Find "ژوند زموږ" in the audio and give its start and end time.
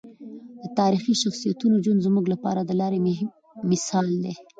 1.83-2.25